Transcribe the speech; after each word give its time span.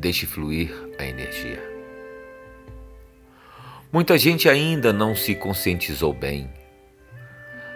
Deixe 0.00 0.24
fluir 0.24 0.72
a 0.98 1.04
energia. 1.04 1.62
Muita 3.92 4.16
gente 4.16 4.48
ainda 4.48 4.94
não 4.94 5.14
se 5.14 5.34
conscientizou 5.34 6.14
bem 6.14 6.50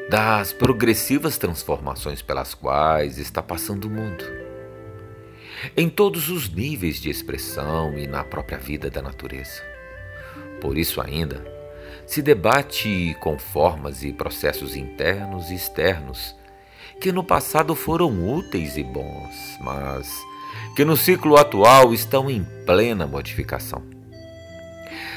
das 0.09 0.50
progressivas 0.50 1.37
transformações 1.37 2.23
pelas 2.23 2.55
quais 2.55 3.18
está 3.18 3.43
passando 3.43 3.84
o 3.84 3.91
mundo. 3.91 4.25
Em 5.77 5.91
todos 5.91 6.30
os 6.30 6.48
níveis 6.48 6.98
de 6.98 7.11
expressão 7.11 7.98
e 7.98 8.07
na 8.07 8.25
própria 8.25 8.56
vida 8.56 8.88
da 8.88 9.02
natureza. 9.02 9.62
Por 10.62 10.79
isso, 10.79 11.02
ainda, 11.02 11.45
se 12.06 12.22
debate 12.22 13.14
com 13.20 13.38
formas 13.38 14.02
e 14.02 14.14
processos 14.14 14.75
internos 14.75 15.50
e 15.50 15.56
externos 15.56 16.34
que 17.02 17.12
no 17.12 17.22
passado 17.22 17.75
foram 17.75 18.34
úteis 18.34 18.79
e 18.79 18.82
bons, 18.82 19.59
mas 19.61 20.09
que 20.75 20.84
no 20.84 20.96
ciclo 20.96 21.36
atual 21.36 21.95
estão 21.95 22.31
em 22.31 22.44
plena 22.67 23.07
modificação. 23.07 23.82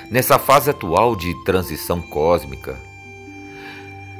Nessa 0.10 0.40
fase 0.40 0.70
atual 0.70 1.16
de 1.16 1.34
transição 1.44 2.02
cósmica, 2.02 2.77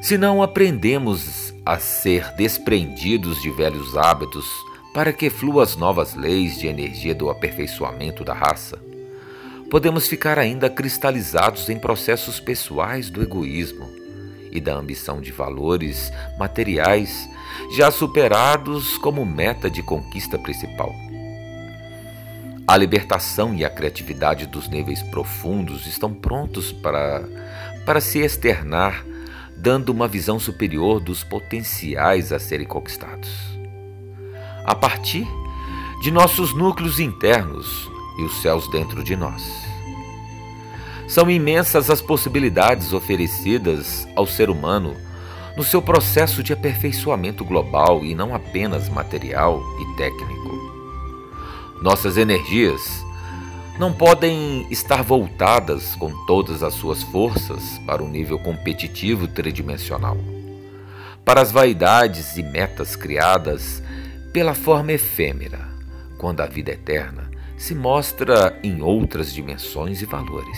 se 0.02 0.18
não 0.18 0.44
aprendemos 0.44 1.54
a 1.66 1.80
ser 1.80 2.34
desprendidos 2.36 3.42
de 3.42 3.50
velhos 3.50 3.98
hábitos 3.98 4.46
para 4.94 5.14
que 5.14 5.30
fluam 5.30 5.60
as 5.60 5.76
novas 5.76 6.16
leis 6.16 6.58
de 6.58 6.68
energia 6.68 7.14
do 7.14 7.30
aperfeiçoamento 7.30 8.24
da 8.24 8.34
raça, 8.34 8.80
podemos 9.70 10.08
ficar 10.08 10.40
ainda 10.40 10.70
cristalizados 10.70 11.70
em 11.70 11.78
processos 11.78 12.40
pessoais 12.40 13.10
do 13.10 13.22
egoísmo 13.22 13.88
e 14.52 14.62
da 14.62 14.74
ambição 14.74 15.20
de 15.20 15.32
valores 15.32 16.12
materiais 16.40 17.30
já 17.76 17.92
superados 17.92 18.98
como 18.98 19.26
meta 19.26 19.70
de 19.70 19.84
conquista 19.84 20.38
principal. 20.38 21.07
A 22.70 22.76
libertação 22.76 23.56
e 23.56 23.64
a 23.64 23.70
criatividade 23.70 24.46
dos 24.46 24.68
níveis 24.68 25.02
profundos 25.02 25.88
estão 25.88 26.14
prontos 26.14 26.74
para, 26.74 27.24
para 27.86 28.02
se 28.02 28.20
externar, 28.20 29.06
dando 29.56 29.88
uma 29.90 30.06
visão 30.06 30.38
superior 30.38 31.00
dos 31.00 31.24
potenciais 31.24 32.34
a 32.34 32.40
serem 32.40 32.68
conquistados. 32.68 33.30
A 34.66 34.76
partir 34.76 35.26
de 36.02 36.12
nossos 36.12 36.54
núcleos 36.54 37.00
internos 37.00 37.90
e 38.20 38.24
os 38.24 38.42
céus 38.42 38.70
dentro 38.70 39.02
de 39.02 39.16
nós. 39.16 39.44
São 41.08 41.32
imensas 41.32 41.90
as 41.90 42.02
possibilidades 42.02 42.92
oferecidas 42.92 44.06
ao 44.14 44.28
ser 44.28 44.50
humano 44.50 44.94
no 45.56 45.64
seu 45.64 45.82
processo 45.82 46.44
de 46.44 46.52
aperfeiçoamento 46.52 47.46
global 47.46 48.04
e 48.04 48.14
não 48.14 48.36
apenas 48.36 48.90
material 48.90 49.64
e 49.80 49.96
técnico. 49.96 50.57
Nossas 51.82 52.18
energias 52.18 53.06
não 53.78 53.94
podem 53.94 54.66
estar 54.72 55.04
voltadas 55.04 55.96
com 55.96 56.12
todas 56.26 56.64
as 56.64 56.74
suas 56.74 57.04
forças 57.04 57.78
para 57.86 58.04
o 58.04 58.10
nível 58.10 58.40
competitivo 58.40 59.28
tridimensional, 59.28 60.18
para 61.24 61.40
as 61.40 61.52
vaidades 61.52 62.36
e 62.36 62.42
metas 62.42 62.96
criadas 62.96 63.84
pela 64.34 64.56
forma 64.56 64.94
efêmera, 64.94 65.68
quando 66.18 66.42
a 66.42 66.48
vida 66.48 66.72
eterna 66.72 67.30
se 67.56 67.76
mostra 67.76 68.60
em 68.64 68.82
outras 68.82 69.32
dimensões 69.32 70.02
e 70.02 70.06
valores. 70.06 70.58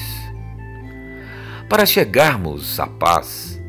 Para 1.68 1.86
chegarmos 1.86 2.80
à 2.80 2.88
paz, 2.88 3.60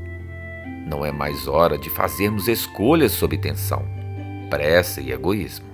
não 0.86 1.04
é 1.04 1.10
mais 1.10 1.48
hora 1.48 1.76
de 1.76 1.90
fazermos 1.90 2.46
escolhas 2.46 3.10
sob 3.10 3.36
tensão, 3.36 3.84
pressa 4.48 5.00
e 5.00 5.10
egoísmo 5.10 5.69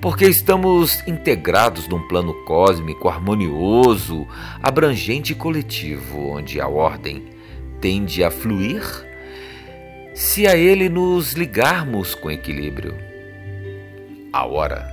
porque 0.00 0.26
estamos 0.26 1.06
integrados 1.06 1.86
num 1.86 2.00
plano 2.08 2.32
cósmico 2.44 3.08
harmonioso, 3.08 4.26
abrangente 4.62 5.32
e 5.32 5.36
coletivo, 5.36 6.30
onde 6.30 6.60
a 6.60 6.66
ordem 6.66 7.24
tende 7.80 8.24
a 8.24 8.30
fluir 8.30 8.82
se 10.14 10.46
a 10.46 10.56
ele 10.56 10.88
nos 10.88 11.32
ligarmos 11.32 12.14
com 12.14 12.30
equilíbrio. 12.30 12.94
A 14.32 14.46
hora 14.46 14.88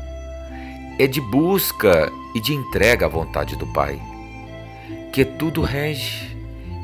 é 1.00 1.08
de 1.08 1.22
busca 1.22 2.12
e 2.36 2.42
de 2.42 2.54
entrega 2.54 3.06
à 3.06 3.10
vontade 3.10 3.56
do 3.56 3.68
Pai, 3.68 4.00
que 5.14 5.24
tudo 5.24 5.62
rege 5.62 6.36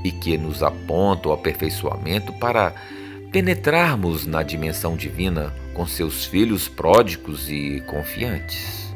e 0.03 0.11
que 0.11 0.37
nos 0.37 0.63
aponta 0.63 1.29
o 1.29 1.33
aperfeiçoamento 1.33 2.31
para 2.33 2.73
penetrarmos 3.31 4.25
na 4.25 4.43
dimensão 4.43 4.95
divina 4.95 5.53
com 5.73 5.85
seus 5.85 6.25
filhos 6.25 6.67
pródigos 6.67 7.49
e 7.49 7.81
confiantes. 7.87 8.93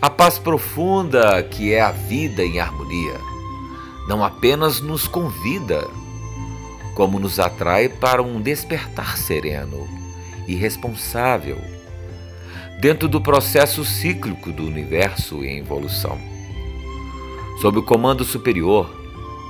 A 0.00 0.10
paz 0.10 0.38
profunda, 0.38 1.42
que 1.42 1.72
é 1.72 1.80
a 1.80 1.90
vida 1.90 2.44
em 2.44 2.60
harmonia, 2.60 3.18
não 4.06 4.24
apenas 4.24 4.80
nos 4.80 5.08
convida, 5.08 5.86
como 6.94 7.18
nos 7.18 7.40
atrai 7.40 7.88
para 7.88 8.22
um 8.22 8.40
despertar 8.40 9.16
sereno 9.16 9.88
e 10.46 10.54
responsável 10.54 11.58
dentro 12.80 13.08
do 13.08 13.20
processo 13.20 13.84
cíclico 13.84 14.52
do 14.52 14.64
universo 14.64 15.42
em 15.44 15.58
evolução. 15.58 16.18
Sob 17.60 17.78
o 17.78 17.82
comando 17.82 18.24
superior, 18.24 18.94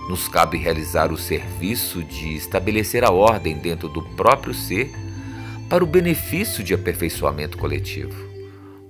nos 0.08 0.28
cabe 0.28 0.56
realizar 0.56 1.12
o 1.12 1.18
serviço 1.18 2.04
de 2.04 2.34
estabelecer 2.34 3.04
a 3.04 3.10
ordem 3.10 3.58
dentro 3.58 3.88
do 3.88 4.00
próprio 4.00 4.54
ser 4.54 4.92
para 5.68 5.82
o 5.82 5.86
benefício 5.86 6.62
de 6.62 6.72
aperfeiçoamento 6.74 7.58
coletivo, 7.58 8.14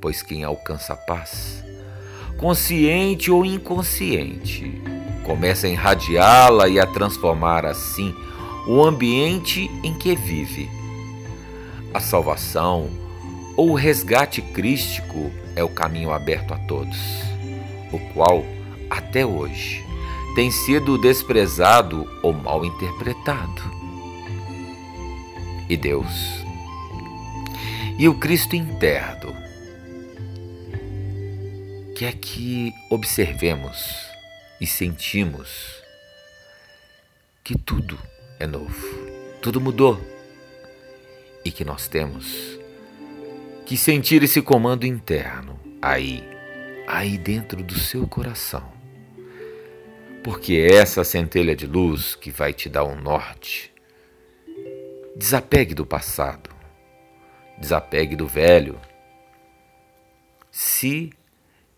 pois 0.01 0.23
quem 0.23 0.45
alcança 0.45 0.93
a 0.93 0.97
paz, 0.97 1.65
consciente 2.37 3.31
ou 3.31 3.45
inconsciente, 3.45 4.81
começa 5.25 5.67
a 5.67 5.71
irradiá-la 5.71 6.69
e 6.69 6.79
a 6.79 6.87
transformar 6.87 7.65
assim 7.65 8.15
o 8.67 8.85
ambiente 8.85 9.71
em 9.83 9.95
que 9.95 10.15
vive. 10.15 10.69
A 11.95 12.01
salvação 12.01 12.91
ou 13.57 13.71
o 13.71 13.75
resgate 13.75 14.43
crístico 14.43 15.31
é 15.55 15.65
o 15.65 15.69
caminho 15.69 16.13
aberto 16.13 16.53
a 16.53 16.59
todos, 16.59 16.99
o 17.91 17.99
qual, 18.13 18.45
até 18.91 19.25
hoje, 19.25 19.83
tem 20.35 20.51
sido 20.51 20.99
desprezado 20.99 22.07
ou 22.23 22.35
mal 22.35 22.67
interpretado. 22.67 23.63
E 25.71 25.77
Deus 25.77 26.46
e 27.99 28.09
o 28.09 28.19
Cristo 28.19 28.55
interno 28.55 29.35
quer 31.97 32.13
que 32.15 32.75
observemos 32.91 34.07
e 34.61 34.67
sentimos 34.67 35.83
que 37.43 37.57
tudo 37.57 37.99
é 38.39 38.47
novo, 38.47 38.87
tudo 39.41 39.63
mudou 39.63 39.99
e 41.43 41.51
que 41.51 41.65
nós 41.65 41.89
temos 41.89 42.59
que 43.65 43.79
sentir 43.79 44.23
esse 44.23 44.43
comando 44.43 44.85
interno 44.85 45.59
aí, 45.81 46.23
aí 46.87 47.17
dentro 47.17 47.63
do 47.63 47.79
seu 47.79 48.07
coração. 48.07 48.71
Porque 50.23 50.55
é 50.55 50.75
essa 50.75 51.03
centelha 51.03 51.57
de 51.57 51.67
luz 51.67 52.15
que 52.15 52.31
vai 52.31 52.53
te 52.53 52.69
dar 52.69 52.85
um 52.85 53.01
norte. 53.01 53.73
Desapegue 55.17 55.73
do 55.73 55.87
passado 55.87 56.56
desapegue 57.59 58.17
do 58.17 58.27
velho. 58.27 58.81
Se 60.51 61.13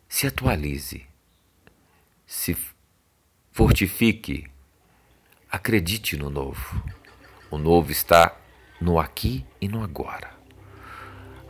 se 0.09 0.27
atualize, 0.27 1.06
se 2.27 2.56
fortifique, 3.53 4.47
acredite 5.50 6.16
no 6.16 6.31
novo. 6.31 6.83
O 7.50 7.59
novo 7.59 7.93
está 7.93 8.34
no 8.81 8.99
aqui 8.99 9.44
e 9.61 9.69
no 9.69 9.83
agora. 9.83 10.31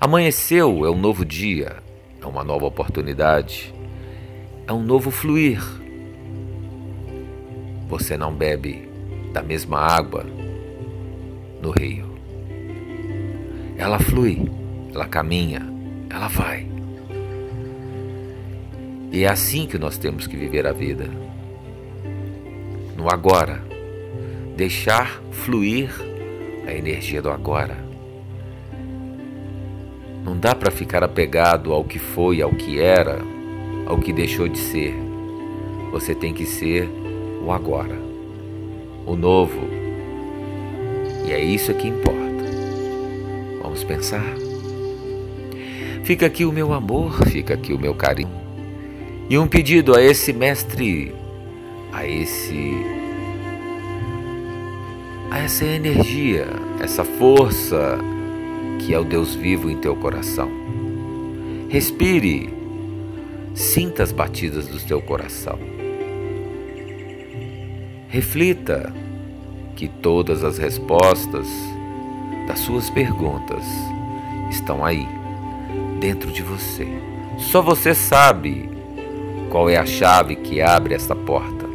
Amanheceu 0.00 0.84
é 0.84 0.90
um 0.90 0.98
novo 0.98 1.24
dia, 1.24 1.82
é 2.20 2.26
uma 2.26 2.42
nova 2.42 2.66
oportunidade, 2.66 3.74
é 4.66 4.72
um 4.72 4.82
novo 4.82 5.10
fluir. 5.10 5.60
Você 7.88 8.16
não 8.16 8.34
bebe 8.34 8.88
da 9.32 9.42
mesma 9.42 9.78
água 9.78 10.24
no 11.62 11.70
rio. 11.70 12.17
Ela 13.78 14.00
flui, 14.00 14.50
ela 14.92 15.06
caminha, 15.06 15.62
ela 16.10 16.26
vai. 16.26 16.66
E 19.12 19.22
é 19.22 19.28
assim 19.28 19.66
que 19.66 19.78
nós 19.78 19.96
temos 19.96 20.26
que 20.26 20.36
viver 20.36 20.66
a 20.66 20.72
vida. 20.72 21.08
No 22.96 23.08
agora. 23.08 23.62
Deixar 24.56 25.22
fluir 25.30 25.88
a 26.66 26.74
energia 26.74 27.22
do 27.22 27.30
agora. 27.30 27.76
Não 30.24 30.36
dá 30.36 30.54
para 30.54 30.72
ficar 30.72 31.04
apegado 31.04 31.72
ao 31.72 31.84
que 31.84 32.00
foi, 32.00 32.42
ao 32.42 32.50
que 32.50 32.80
era, 32.80 33.20
ao 33.86 33.98
que 33.98 34.12
deixou 34.12 34.48
de 34.48 34.58
ser. 34.58 34.94
Você 35.92 36.14
tem 36.14 36.34
que 36.34 36.44
ser 36.44 36.88
o 37.42 37.52
agora, 37.52 37.96
o 39.06 39.14
novo. 39.14 39.60
E 41.24 41.32
é 41.32 41.40
isso 41.40 41.72
que 41.72 41.86
importa. 41.86 42.27
Vamos 43.78 43.84
pensar. 43.84 44.34
Fica 46.02 46.26
aqui 46.26 46.44
o 46.44 46.50
meu 46.50 46.72
amor, 46.72 47.24
fica 47.28 47.54
aqui 47.54 47.72
o 47.72 47.78
meu 47.78 47.94
carinho, 47.94 48.30
E 49.30 49.38
um 49.38 49.46
pedido 49.46 49.94
a 49.94 50.02
esse 50.02 50.32
mestre, 50.32 51.14
a 51.92 52.06
esse 52.06 52.74
a 55.30 55.38
essa 55.40 55.64
energia, 55.64 56.46
essa 56.82 57.04
força 57.04 57.98
que 58.80 58.94
é 58.94 58.98
o 58.98 59.04
Deus 59.04 59.34
vivo 59.34 59.70
em 59.70 59.76
teu 59.76 59.94
coração. 59.94 60.50
Respire, 61.68 62.48
sinta 63.54 64.02
as 64.02 64.10
batidas 64.10 64.66
do 64.66 64.80
teu 64.80 65.00
coração. 65.02 65.58
Reflita 68.08 68.92
que 69.76 69.86
todas 69.86 70.42
as 70.42 70.56
respostas 70.56 71.46
das 72.48 72.60
suas 72.60 72.88
perguntas 72.88 73.62
estão 74.50 74.82
aí, 74.82 75.06
dentro 76.00 76.32
de 76.32 76.42
você. 76.42 76.88
Só 77.36 77.60
você 77.60 77.94
sabe 77.94 78.70
qual 79.50 79.68
é 79.68 79.76
a 79.76 79.84
chave 79.84 80.34
que 80.34 80.62
abre 80.62 80.94
essa 80.94 81.14
porta. 81.14 81.66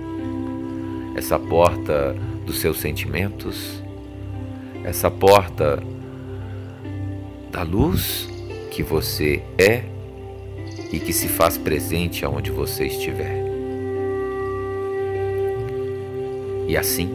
Essa 1.15 1.37
porta 1.37 2.15
dos 2.43 2.57
seus 2.57 2.79
sentimentos, 2.79 3.83
essa 4.83 5.11
porta 5.11 5.81
da 7.51 7.61
luz 7.61 8.27
que 8.71 8.81
você 8.81 9.43
é 9.59 9.83
e 10.91 10.99
que 10.99 11.13
se 11.13 11.27
faz 11.27 11.55
presente 11.55 12.25
aonde 12.25 12.49
você 12.49 12.87
estiver. 12.87 13.43
E 16.67 16.75
assim, 16.75 17.11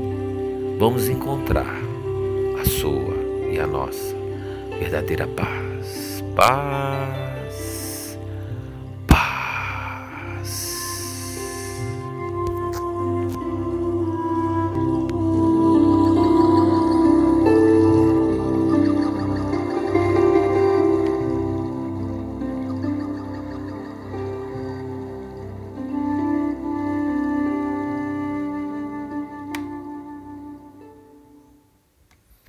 vamos 0.78 1.08
encontrar 1.08 1.74
a 2.60 2.64
sua 2.64 3.27
e 3.50 3.58
a 3.58 3.66
nossa 3.66 4.14
verdadeira 4.78 5.26
paz. 5.26 6.22
Paz. 6.36 7.27